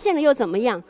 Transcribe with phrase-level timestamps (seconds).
[0.00, 0.82] 现了又怎么样？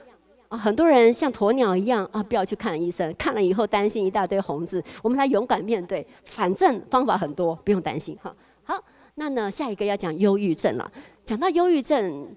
[0.49, 8.35] 啊，很多人像鸵鸟一样啊，不要去看医生，看了以后担心一大堆红字，我们来勇敢面对，反正方法很多，不用担心哈。
[8.65, 8.83] 好，
[9.17, 10.91] 那呢，下一个要讲忧郁症了。
[11.25, 12.35] 讲到忧郁症，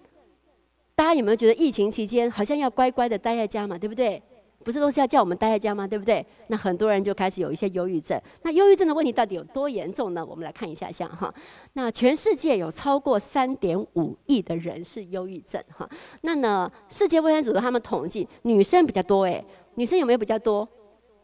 [0.94, 4.22] 大家有没有觉得疫情期间好像要乖乖的待在家嘛，对不对？
[4.64, 5.86] 不是都是要叫我们待在家吗？
[5.86, 6.26] 对不对？
[6.48, 8.20] 那很多人就开始有一些忧郁症。
[8.42, 10.26] 那忧郁症的问题到底有多严重呢？
[10.26, 11.34] 我们来看一下，下哈，
[11.74, 15.88] 那全世界有超过三点五亿的人是忧郁症哈。
[16.22, 19.44] 那呢，世界卫生组织他们统计，女生比较多诶，
[19.76, 20.68] 女生有没有比较多？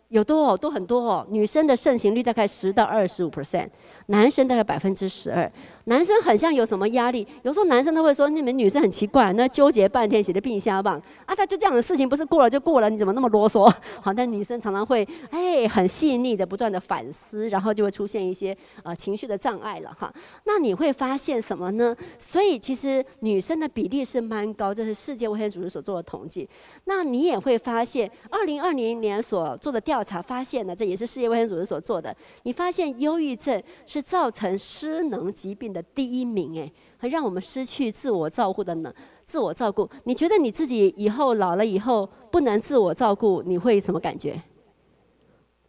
[0.09, 1.25] 有多哦，多很多哦。
[1.29, 3.67] 女生的盛行率大概十到二十五 percent，
[4.07, 5.49] 男生大概百分之十二。
[5.85, 20.11] 男生很像有什么压力，有时候男生都会说：“你们女生很奇怪，那纠结半天写的病下棒啊，他就这样的事情不是过了就过了，你怎么那么啰嗦？” 好，但女生常常会哎很细腻的不断的反思，然后就会出现一些呃情绪的障碍了哈。
[20.45, 21.95] 那你会发现什么呢？
[22.17, 26.47] 所以其实女生的比例是蛮高，这是世界卫生组织所做的统计。
[26.85, 32.15] 那你也会发现，二零二零年所做的调调查发现呢，这也是世界卫生组织所做的。
[32.43, 38.93] 你发现忧郁症是造成失能疾病的第一名，哎，会让我们失去自我照顾的能
[39.25, 39.89] 自我照顾。
[40.05, 44.41] 你觉得你自己以后老了以后不能自我照顾，你会什么感觉？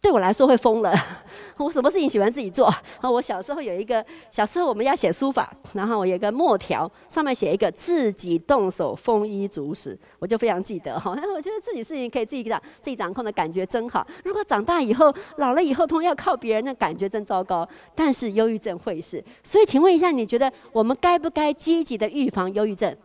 [0.01, 0.91] 对我来说会疯了，
[1.57, 2.65] 我什么事情喜欢自己做。
[2.99, 11.11] 啊，我小时候有一个，小时候我们要写书法，然后我有一个墨条，上面写一个自己动手丰衣足食，我就非常记得哈。
[11.35, 14.05] 我觉得自己事情可以自己掌自己掌控的感觉真好。
[14.23, 17.67] 如果长大以后老了以后，通要靠别人的感觉真糟糕。
[17.93, 22.97] 但是忧郁症会是，所以请问一下，你觉得我们该不该积极的预防忧郁症？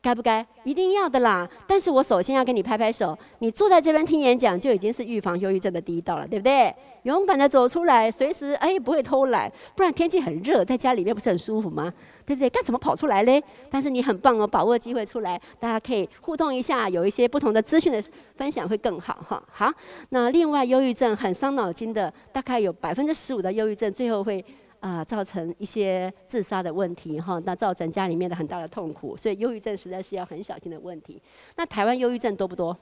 [0.00, 0.46] 该不该？
[0.62, 1.48] 一定要的啦！
[1.66, 6.72] 但是我首先要跟你拍拍手，你坐在这边听演讲，就已经是预防忧郁症的第一道了，对不对？
[7.02, 11.92] 勇敢的走出来，随时哎不会偷懒，不然天气很热，在家里面不是很舒服吗？
[12.24, 12.48] 对不对？
[12.48, 13.42] 干什么跑出来嘞？
[13.70, 18.02] 但是你很棒哦，把握机会出来，大家可以互动一下，有一些不同的资讯的
[18.36, 19.42] 分享会更好哈。
[19.50, 19.72] 好，
[20.10, 24.44] 那另外忧郁症很伤脑筋的，大概有百分之十五的忧郁症最后会。
[24.80, 31.20] 啊，造成一些自杀的问题哈，那造成家里面的很大的痛苦，所以忧郁症实在是要很小心的问题。
[31.56, 32.76] 那台湾忧郁症多不多？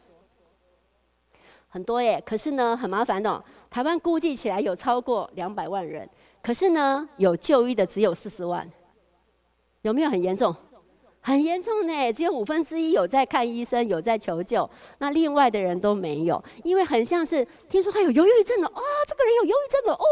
[1.68, 3.42] 很多耶，可是呢很麻烦的。
[3.70, 6.08] 台湾估计起来有超过两百万人，
[6.42, 8.70] 可是呢有就医的只有四十万，
[9.82, 10.54] 有没有很严重？
[11.20, 20.06] 很严重呢，只有五分之一有在看医生，有在求救，那另外的人都没有，因为很像是听说他有忧郁症了，啊，这个人有忧郁症了，哦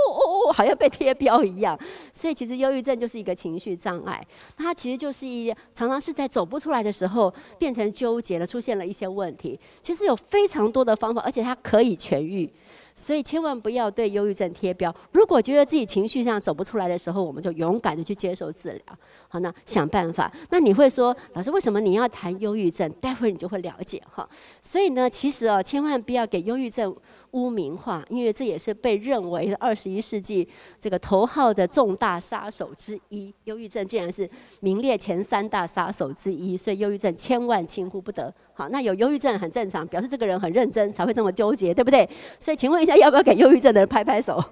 [0.47, 1.78] 我，好像被贴标一样。
[2.12, 4.25] 所以其实忧郁症就是一个情绪障碍，
[4.56, 9.59] 它其实就是一常常是在走不出来的时候变成纠结了，出现了一些问题。
[9.83, 12.49] 其实有非常多的方法，而且它可以痊愈。
[12.97, 14.94] 所以千万不要对忧郁症贴标。
[15.10, 18.99] 如果觉得自己情绪上走不出来的时候，我们就勇敢的去接受治疗。
[19.28, 20.33] 好，那想办法。
[20.50, 22.88] 那你会说，老师为什么你要谈忧郁症？
[23.00, 24.28] 待会儿你就会了解哈。
[24.62, 26.94] 所以呢，其实哦，千万不要给忧郁症。
[27.34, 30.49] 污名化，因为这也是被认为二十一世纪
[30.81, 33.33] 这个头号的重大杀手之一。
[33.45, 34.28] 忧郁症竟然是
[34.61, 38.33] 名列前三大杀手之一，所以忧郁症千万轻忽不得。
[38.53, 42.09] 好，那有忧郁症很正常，表示这个人很认真才会这么纠结，对不对？
[42.39, 44.43] 所以请问一下，要不要给忧郁症的人拍拍手？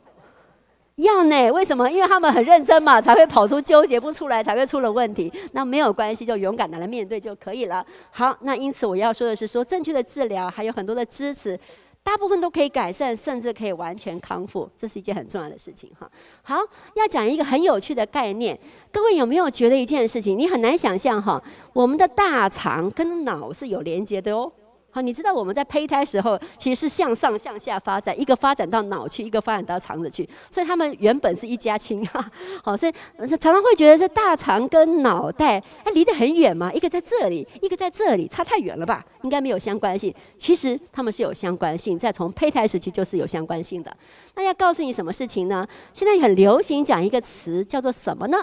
[0.96, 1.50] 要呢？
[1.52, 1.90] 为什么？
[1.90, 5.32] 因为他们很认真嘛，才会跑出纠结不出来，才会出了问题。
[5.52, 7.84] 那没有关系，就勇敢的来面对就可以了。
[8.10, 11.58] 好，那因此我要说的是，说正确的治疗还有很多的支持。
[12.04, 16.10] 大部分都可以改善，甚至可以完全康复，这是一件很重要的事情哈。
[16.42, 16.56] 好，
[16.94, 18.58] 要讲一个很有趣的概念，
[18.90, 20.36] 各位有没有觉得一件事情？
[20.36, 21.42] 你很难想象哈，
[21.72, 24.52] 我们的大肠跟脑是有连接的哦。
[24.94, 32.22] 好，你知道我们在胚胎时候其实是向上向下发展，一个发展到脑去，一个发展到肠子去，所以他们原本是一家亲哈。
[32.62, 32.92] 好，所以
[33.40, 39.02] 常常会觉得这大肠跟脑袋哎离得很远嘛，一个在这里，一个在这里，差太远了吧？
[39.22, 40.14] 应该没有相关性。
[40.36, 43.96] 其实他们是有相关性，在从胚胎时期就是有相关性的。
[44.34, 45.66] 那要告诉你什么事情呢？
[45.94, 48.36] 现在很流行讲一个词叫做什么呢？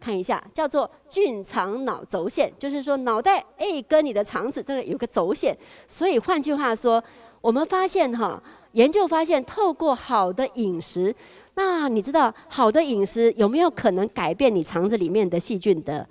[0.00, 5.56] 看一下，叫做菌肠脑轴线，就是说脑袋哎跟你的肠子这个有个轴线，
[5.86, 7.02] 所以换句话说，
[7.40, 11.14] 我们发现哈，研究发现透过好的饮食，
[11.54, 16.06] 那你知道好的饮食有没有可能改变你肠子里面的细菌的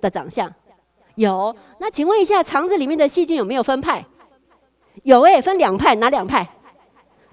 [0.00, 0.52] 的长相？
[1.16, 1.54] 有。
[1.78, 4.04] 那请问一下，肠子里面的细菌有没有分派？
[5.02, 6.46] 有哎，分两派，哪两派？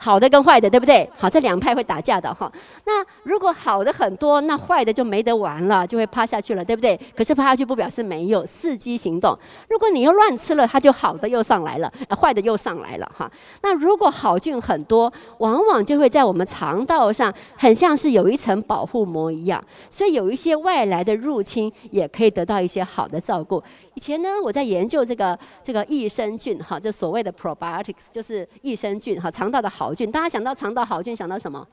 [0.04, 1.10] 好的跟坏的，对不对？
[1.18, 2.52] 好，这两派会打架的哈。
[2.86, 7.00] 那如果好的很多，那坏的就没得玩了，就会趴下去了，对不对？
[7.16, 9.34] 可是趴下去不表示没有，伺机行动。
[9.70, 11.90] 如果你又乱吃了，它就好的又上来了，
[12.20, 13.32] 坏的又上来了哈。
[13.62, 23.64] 那如果好菌很多，往往就会在我们肠道上，很像是有一层保护膜一样，所以有一些外来的入侵也可以得到一些好的照顾。
[23.96, 30.12] 以前呢，我在研究这个这个益生菌哈，就所谓的 probiotics，就是益生菌哈，肠道的好菌。
[30.12, 31.68] 大家想到肠道好菌，想到什么？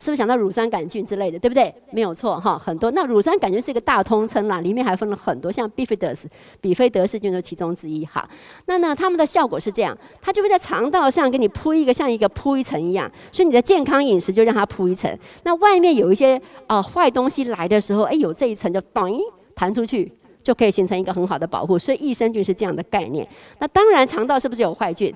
[0.00, 1.72] 是不是想到乳酸杆菌之类的，对不对？
[1.92, 2.90] 没有错哈，很多。
[2.90, 6.24] 那乳酸杆菌是一个大通称啦，里面还分了很多，像 bifidus
[6.60, 8.28] 比菲德氏菌就其中之一哈。
[8.66, 15.16] 那呢，它们的效果是这样，它就会在肠道上给你铺一个像一个铺一层一样，所以你的健康饮食就让它铺一层。
[15.44, 19.18] 那外面有一些啊坏东西来的时候，哎，有这一层就咚
[19.54, 20.12] 弹出去，
[20.44, 21.76] 就可以形成一个很好的保护。
[21.76, 23.26] 所以益生菌是这样的概念。
[23.58, 25.12] 那当然，肠道是不是有坏菌？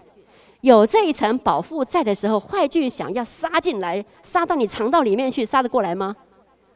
[0.63, 6.17] 有这一层保护在的时候，坏菌想要杀进来，杀到你肠道里面去，杀得过来吗？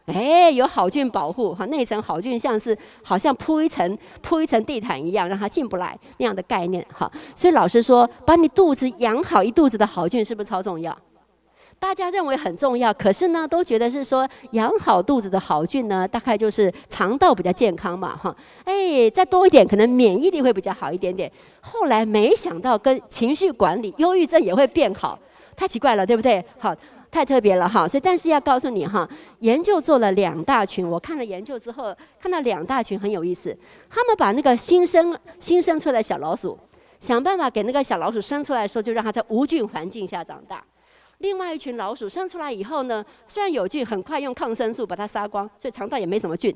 [0.07, 7.11] 哎，有好菌保护，哈，那一层好菌像是好像铺一层铺一层地毯一样，让它进不来那样的概念，哈。
[7.35, 10.97] 所以老师说，把你肚子养好一肚子的好菌，是不是超重要？
[11.83, 18.35] 大家认为很重要，可是呢，都觉得是说养好肚子的好菌呢，大概就是肠道比较健康嘛，哈，
[18.65, 21.31] 哎，再多一点，可能免疫力会比较好一点点。
[21.61, 25.19] 后来没想到跟情绪管理、忧郁症也会变好，
[25.57, 26.43] 太奇怪了，对不对？
[26.57, 26.73] 好，
[27.11, 27.89] 太特别了哈。
[27.89, 29.07] 所以，但是要告诉你哈，
[29.41, 33.59] 研究做了两大群，我看了研究之后，看到两大群很有意思，
[33.91, 36.57] 他们把那个新生新生出来的小老鼠，
[37.01, 40.63] 想办法给那个小老鼠生出来的时候，就让它在无菌环境下长大。
[41.23, 46.55] 另外一群老鼠生出来以后呢，虽然有菌，很快用抗生素把它杀光，所以肠道也没什么菌。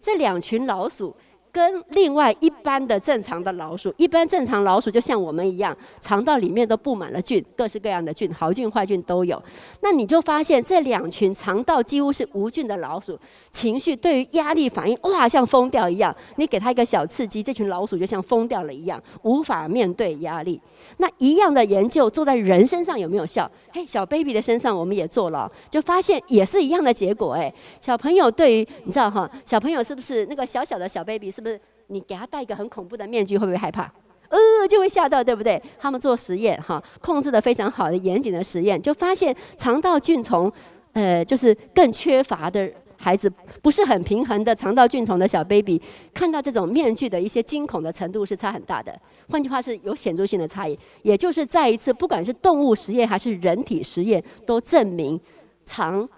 [0.00, 1.14] 这两群老鼠。
[1.56, 9.42] 跟另外一般的正常的老鼠，一般正常老鼠就像我们一样，肠道里面都布满了菌，各式各样的菌，好菌坏菌都有。
[9.80, 13.18] 那你就发现这两群肠道几乎是无菌的老鼠，
[13.50, 16.14] 情绪对于压力反应哇，像疯掉一样。
[16.34, 20.60] 你给它一个小刺激，这群老鼠就像疯掉了一样，无法面对压力。
[20.98, 23.50] 那一样的研究做在人身上有没有效？
[23.72, 27.32] 嘿，小 baby 的身上我们也做了，就发现也是一样的结果。
[27.32, 27.50] 哎，
[27.80, 31.60] 小朋友对于你知道哈，小朋友是不是那个小小的小 baby 是是？
[31.88, 33.84] 你给他戴一个很恐怖的面具，会不会害怕？
[34.28, 34.38] 呃，
[34.68, 35.62] 就会吓到，对不对？
[35.78, 40.52] 他们做实验，哈，控制的非常好的严谨的实验，就发现肠道菌虫，
[40.94, 43.32] 呃，就是更缺乏的孩子，
[43.62, 45.80] 不是很平衡的肠道菌虫的小 baby，
[46.12, 48.92] 看到这种面具的一些惊恐的程度是差很大的。
[49.30, 55.20] 换句话是有显著性的差异，也就是再一次，不管是动物实验还是人体实验，都证明
[55.64, 56.08] 肠。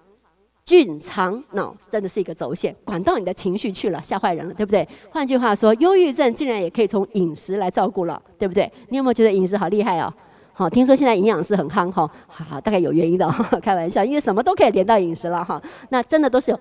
[0.68, 4.86] 菌肠脑真的是一个轴线，管到你的情绪去了，吓坏人了，对不对？
[5.10, 8.70] 换句话说，忧郁症竟然也可以从饮食来照顾了，对不对？
[8.90, 10.12] 你有没有觉得饮食好厉害哦？
[10.52, 13.26] 好，听说现在营养师很夯哈，好，大概有原因的，
[13.62, 15.58] 开玩笑，因为什么都可以连到饮食了哈。
[15.88, 16.60] 那真的都是有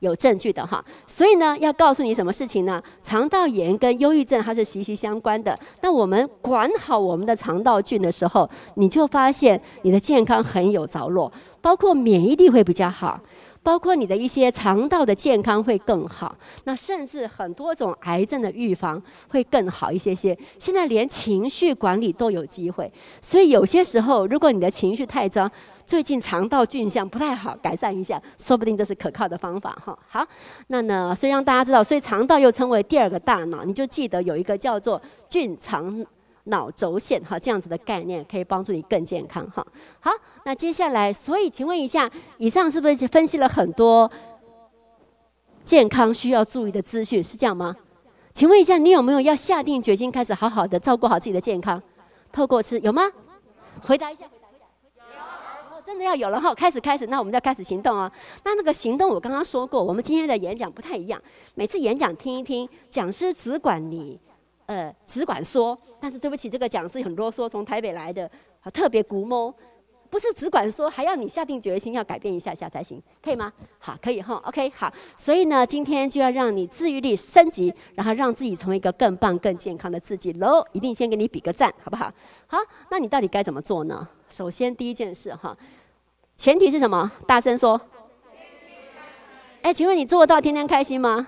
[0.00, 0.84] 有证据的哈。
[1.06, 2.82] 所以呢，要告诉你什么事情呢？
[3.00, 5.58] 肠道炎跟忧郁症它是息息相关的。
[5.80, 11.32] 那我们管好我们的肠道菌的时候，你就发现你的健康很有着落。
[11.62, 13.20] 包括免疫力会比较好，
[13.62, 20.34] 包括你的一些肠道的健康会更好，那甚至很多种癌症的预防会更好一些些。
[20.58, 25.46] 现在连情绪管理都有机会，所以有些时候，如果你的情绪太糟，
[25.90, 29.98] 最近肠道菌相不太好，改善一下，说不定这是可靠的方法哈。
[30.06, 30.24] 好，
[30.68, 36.06] 那呢，所以让大家知道，所以肠道又称为第二个大脑，你就记得有一个叫做菌肠。
[36.44, 39.64] 脑轴线哈，这样子的概念可以帮助你更健康哈。
[40.00, 40.10] 好，
[40.44, 44.10] 那接下来，所以请问一下，以上是不是分析了很多
[45.62, 47.22] 健康需要注意的资讯？
[47.22, 47.76] 是这样吗？
[48.32, 51.80] 请问一下，你有没有要下定决心开始好好的照顾好自己的健康？
[52.32, 53.02] 透过吃有吗？
[53.82, 54.24] 回答一下，
[55.90, 58.10] 真的要有了哈，开始开始，那我们就要开始行动哦。
[58.44, 61.20] 那那个行动，我刚刚说过，我们今天的演讲不太一样。
[61.56, 64.16] 每次演讲听一听，讲师只管你。
[64.66, 68.30] 呃，只管说，但是对不起，这个讲师很啰嗦，从台北来的，
[68.72, 69.52] 特别古摸，
[70.08, 73.52] 不是只管说，还要你下定决心要改变一下下才行，可以吗？
[73.80, 82.12] 好，可以哈，OK，好，所以呢，今天就要让你自愈力升级，然后让自己成为一个更棒、更健康的自己喽，一定先给你比个赞，好不好？
[82.46, 82.58] 好，
[82.92, 84.08] 那你到底该怎么做呢？
[84.28, 85.56] 首先第一件事哈，
[86.40, 87.12] 前提是什么？
[87.26, 87.78] 大声说。
[89.60, 91.26] 哎，请问你做到天天开心吗？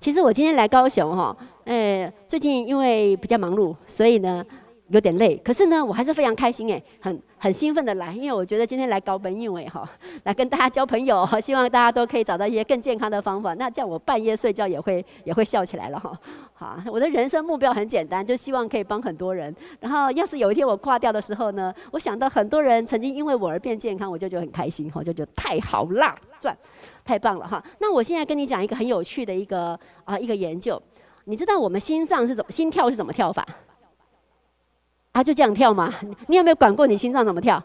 [0.00, 1.36] 其实我今天来高雄哈，
[1.66, 4.42] 哎，最近因为比较忙碌，所以呢
[4.92, 5.36] 有点累。
[5.38, 9.88] 可是呢，我还是非常开心哎，很很兴奋的来，因为我觉得今天来搞本运委哈，
[10.24, 13.54] 来跟大家交朋友， 希望大家都可以找到一些更健康的方法。
[13.54, 16.12] 那这样我半夜睡觉也会也会笑起来了哈。
[16.52, 19.52] 好，我的人生目标很简单，就希望可以帮很多人。
[19.80, 26.56] 然后要是有一天我挂掉的时候呢，我想到很多人曾经因为我而变健康，我就觉得很开心哈，就觉得太好啦，赚。
[27.04, 27.60] 太棒了哈！
[27.80, 30.80] 那我现在跟你讲一个很有趣的一个啊一个研究，
[31.24, 33.44] 你知道我们心脏是怎么心跳是怎么跳法？
[35.12, 35.92] 啊，就这样跳吗？
[36.26, 37.62] 你有没有管过你心脏怎么跳？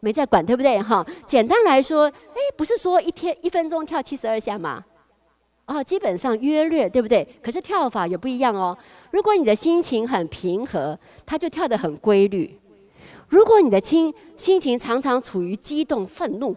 [0.00, 0.80] 没在管，对不对？
[0.82, 4.84] 哈，简单来说，哎，不是说一天一分钟跳七十二下吗？
[5.66, 7.26] 哦，基本上约略，对不对？
[7.42, 8.76] 可是跳法也不一样哦。
[9.12, 12.58] 如果你的心情很平和，它就跳得很规律；
[13.28, 16.54] 如果你的心心情常常处于激动、愤怒，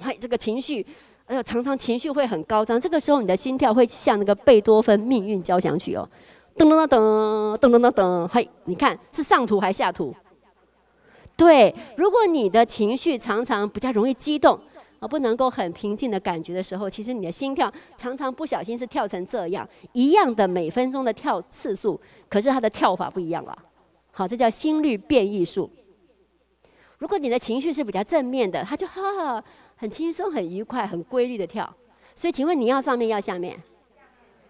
[0.00, 0.86] 嘿，这个情绪，
[1.26, 6.08] 哎呦，常常情绪会很高涨，这个时候你的心跳会像那个贝多芬命运交响曲哦，
[6.56, 10.14] 噔噔噔噔噔噔噔，嘿，你看是上图还是下图？
[11.36, 14.58] 对，如果你的情绪常常比较容易激动。
[14.98, 23.56] 而不能够很平静的感觉的时候，其实你的心跳常常不小心是跳成这样一样的每分钟的跳次数，可是它的跳法不一样了。
[24.10, 25.70] 好，这叫心率变异术。
[26.96, 29.44] 如果你的情绪是比较正面的，它就哈哈
[29.76, 31.70] 很轻松、很愉快、很规律的跳。
[32.14, 33.62] 所以，请问你要上面要下面？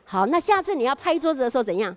[0.07, 1.95] 好，那下次你要拍桌子的时候怎样？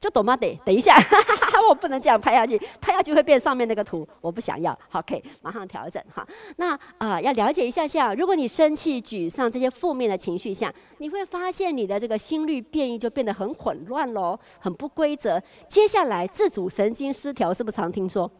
[0.00, 0.36] 就懂吗？
[0.36, 0.94] 得等一下，
[1.66, 4.78] 我不能这样拍下去，拍下去会变上面那个图，我不想要。
[4.90, 6.26] 好，OK，马上调整哈。
[6.56, 15.42] 那啊，要了解一下下，如果你生气、沮丧这些负面的情绪下，你会发现你的这个心率变异就变得很混乱喽，很不规则。
[15.66, 18.30] 接下来自主神经失调是不是常听说？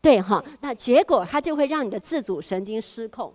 [0.00, 3.34] 对哈，那结果它就会让你的自主神经失控。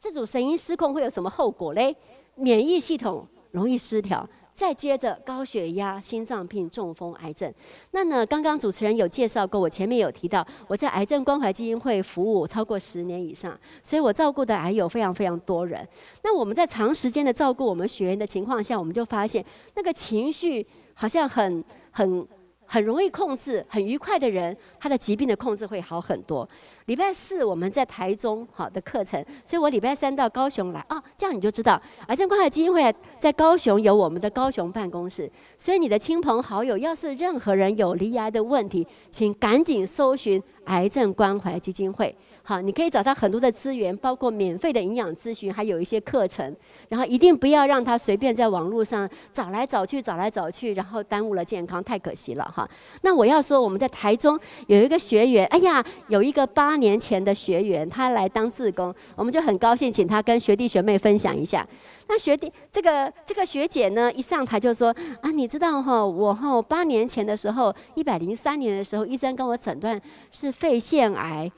[0.00, 1.94] 自主神经失控会有什么后果嘞？
[2.34, 4.28] 免疫系统容易失调。
[4.54, 7.52] 再接着高血压、心脏病、中风、癌症。
[7.90, 8.24] 那呢？
[8.24, 15.84] 刚刚主持人有介绍过，我前面有提到，我在癌症关怀基金会服务超过十年以上，所以我照顾的癌友非常非常多人。
[16.22, 19.44] 那我们在长时间的照顾我们学员的情况下，我们就发现
[19.74, 22.24] 那个情绪好像很很。
[22.66, 26.48] 很容易控制、很愉快的人，他的疾病的控制会好很多。
[26.86, 35.30] 礼拜四我们在台中好的课程，所以我礼拜三到高雄来啊，这样你就知道癌症关怀基金会在高雄有我们的高雄办公室。
[35.56, 42.14] 所以你的亲朋好友要是任何人有离癌的问题，请赶紧搜寻癌症关怀基金会。
[42.46, 46.54] 好，你可以找到很多的资源，包括免费的营养咨询，还有一些课程。
[46.90, 52.68] 然后一定不要让他随便在网络上找来找去，找来找去，然后耽误了健康，太可惜了哈。
[53.00, 61.66] 那我要说，我们在台中有一个学员，哎呀，有一个八年前的学员，他来当志工，我们就很高兴，请他跟学弟学妹分享一下。
[62.08, 69.98] 那学弟，这个这个学姐呢，一上台就说啊，你知道哈，我哈八年前的时候，一百零三年的时候，医生跟我诊断
[70.30, 71.50] 是肺腺癌。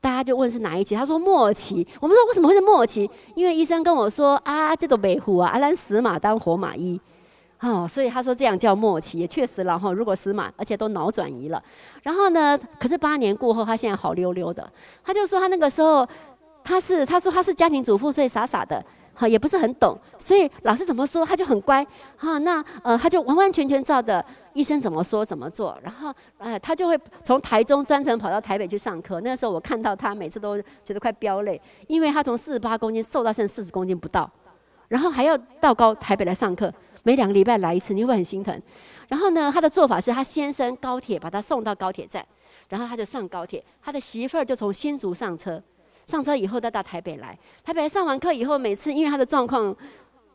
[0.00, 0.94] 大家就问是哪一期？
[0.94, 1.86] 他说末期。
[2.00, 3.10] 我们说为什么会是末期？
[3.34, 7.00] 因为医生跟我说啊，这个北湖啊，阿兰死马当活马医，
[7.60, 9.92] 哦，所以他说这样叫末期，也确实然后。
[9.92, 11.62] 如果死马，而且都脑转移了，
[12.02, 14.70] 然后呢，可是八年过后，他现在好溜溜的。
[15.02, 16.06] 他就说他那个时候，
[16.62, 18.84] 他是他说他是家庭主妇，所以傻傻的。
[19.20, 21.84] 好，也不是很懂，所以老师怎么说他就很乖。
[22.16, 25.76] 哈，那呃，他就完完全全照着医生怎么说怎么做。
[25.82, 29.20] 然后，呃，他就会从台中专程跑到台北去上课。
[29.22, 34.30] 那时候我看到他，每次都觉得快飙泪，因为他从四十八公斤瘦到剩四十公斤不到，
[34.86, 36.72] 然后还要到高台北来上课，
[37.02, 38.62] 每两个礼拜来一次，你会很心疼。
[39.08, 42.24] 然后呢，他的做法是他先生高铁把他送到高铁站，
[42.68, 45.60] 然后他就上高铁，他的媳妇儿就从新竹上车。
[46.08, 49.76] 上车以后再到台北来，台北上完课以后，每次因为他的状况，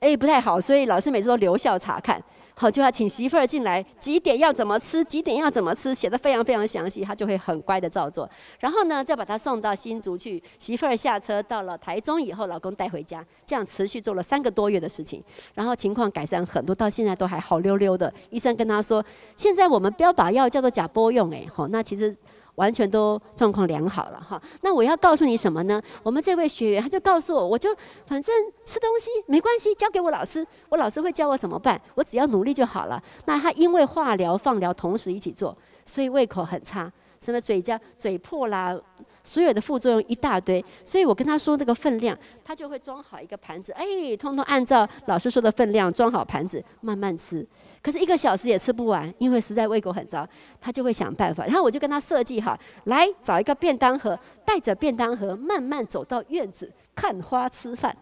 [0.02, 8.30] 哎不太好，所以老师每次都留校查看，好就要请媳妇儿进来，几点要怎么吃，几点要怎么吃，写的非常非常详细，他就会很乖的照做。
[8.60, 15.24] 然后呢，再把他送到新竹去，媳妇儿下车到了台中以后，老公带回家，这样持续做了三个多月的事情，
[15.56, 18.14] 然后情况改善很多，到现在都还好溜溜的。
[18.30, 19.04] 医生跟他说，
[19.36, 22.16] 现在我们标靶药叫做假波用，哎，好，那其实。
[22.56, 25.82] 完全都状况良好了哈，那我要告诉你什么呢？
[26.04, 33.02] 我们这位学员他就告诉我，我就反正吃东西没关系，交给我老师，我老师会教我怎么办，我只要努力就好了。
[33.26, 38.80] 那他因为化疗、放疗同时一起做，所以胃口很差，什么嘴角嘴破啦。
[39.24, 43.86] 所有的副作用一大堆，所以我跟他说那个分量，他就会装好一个盘子，哎，
[44.18, 47.46] 通通按照老师说的分量装好盘子，慢慢吃。
[47.82, 50.28] 可是一个小时也吃不完，因为实在胃口很糟，
[50.60, 51.46] 他就会想办法。
[51.46, 57.96] 然后我就跟他设计好，来找一个便当盒，带着便当盒慢慢走到院子看花吃饭。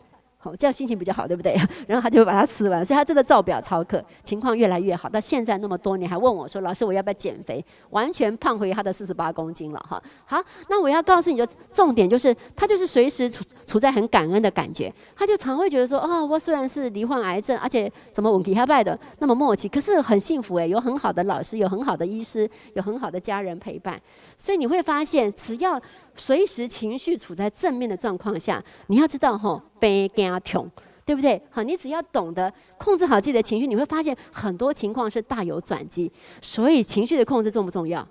[0.43, 1.55] 好，这样心情比较好，对不对？
[1.87, 5.07] 然后他就把它吃完，所以他真的照表操课，情况越来越好。
[5.07, 10.01] 到现在那么多年，还问我说：“老师，我要不要减肥？”完全胖回他的四十八公斤了，哈。
[10.25, 14.91] 好，那我要告诉你的重点就是，他就是随时处处在很感恩的感觉。
[15.15, 24.01] 他就常会觉得说：“哦，我虽然是罹患癌症，而且怎么稳皮下拜的那么默契，可是很幸福诶，有很好的老师，有很好的医师，有很好的家人陪伴。”
[24.35, 25.79] 所以你会发现，只要
[26.15, 30.69] 随时情绪处在正面的状况下，你要知道吼，悲惊痛，
[31.05, 31.41] 对不对？
[31.49, 36.11] 好，你只要懂得控制好自己的情绪，你会发现很多情况是大有转机。
[36.41, 38.07] 所以情绪的控制重不重要？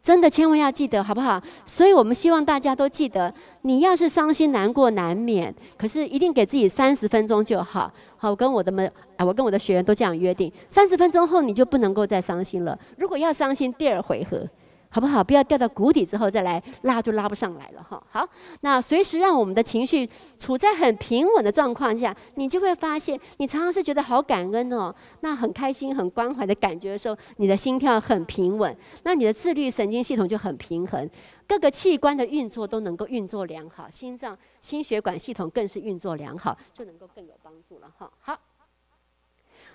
[0.00, 1.42] 真的千万要记得，好不好？
[1.66, 7.92] 所以我们希望大家都记得，你要是伤心难过难免，可是一定给自己三十分钟就好。
[8.16, 12.78] 好，我跟我的们啊，我跟我的学员都这样约定，三十分钟后你就不能够再伤心了。
[12.96, 14.48] 如果要伤心，第二回合。
[14.90, 15.22] 好不好？
[15.22, 18.02] 不要掉到谷底之后再来拉，就拉不上来了哈。
[18.10, 18.28] 好，
[18.62, 31.08] 那随时让我们的情绪处在很平稳的状况下，你就会发现，你常常是觉得好感恩哦，那很开心、很关怀的感觉的时候，你的心跳很平稳，那你的自律神经系统就很平衡，
[31.46, 38.10] 各个器官的运作都能够运作良好，心脏、心血管系统更是运作良好，就能够更有帮助了哈。
[38.20, 38.38] 好。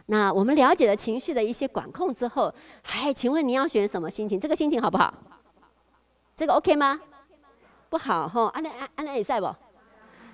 [0.08, 4.40] 那我们了解了情绪的一些管控之后，哎，请问你要选什么心情？
[4.40, 5.14] 这个心情好不好？
[6.36, 7.00] 这个 OK 吗？
[7.90, 9.48] 不好哈，安那安安那也在不？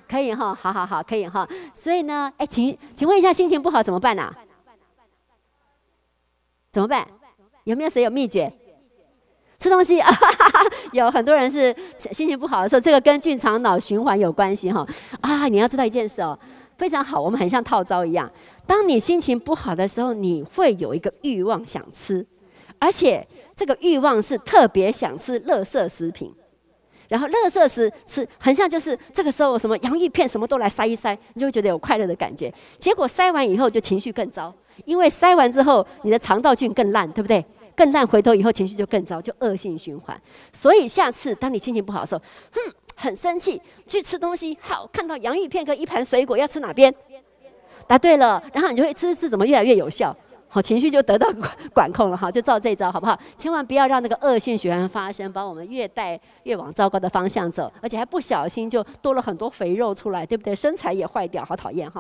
[0.08, 1.48] 可以哈，好好好，可以哈。
[1.74, 4.34] 所以呢，哎，请请问一下，心情不好怎么办呢？
[6.72, 7.08] 怎么办？
[7.66, 8.52] 有没有谁有秘诀？
[9.60, 10.10] 吃东西啊，
[10.94, 11.76] 有很多人是
[12.12, 14.88] 心情不好的时候，这个跟正常脑循环有关系哈。
[15.22, 16.40] 啊，你要知道一件事哦。
[16.80, 18.32] 非常好，我们很像套招一样。
[18.66, 22.26] 当你心情不好的时候，你会有一个欲望想吃，
[22.80, 26.34] 而且这个欲望是特别想吃垃圾食品。
[27.10, 32.54] 然后垃圾食吃很像就是这个时候什么洋芋片什么都来塞一塞，你就会觉得有快乐的感觉。
[32.78, 34.54] 结果塞完以后就情绪更糟，
[34.86, 37.44] 因为塞完之后你的肠道菌更烂，对不对？
[37.76, 40.20] 更烂回头以后情绪就更糟，就恶性循环。
[40.54, 42.22] 所以下次当你心情不好的时候，
[42.54, 42.74] 哼。
[43.00, 44.58] 很生气，去吃东西。
[44.60, 46.94] 好，看到洋芋片跟一盘水果，要吃哪边？
[47.88, 50.15] 答对了，然后你就会吃吃，怎么越来越有效？
[50.51, 53.18] 好，情绪就得到管管控了哈，就照这招好不好？
[53.38, 60.53] 千万不要让那个恶性循环发生，把我们越带越往糟糕的方向走，而且还不小心就多了很多肥肉出来，对不对？
[60.53, 61.98] 身材也坏掉，好讨厌哈。